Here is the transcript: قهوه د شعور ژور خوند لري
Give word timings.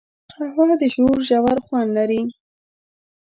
قهوه 0.35 0.69
د 0.81 0.83
شعور 0.93 1.19
ژور 1.29 1.57
خوند 1.65 1.89
لري 1.97 2.21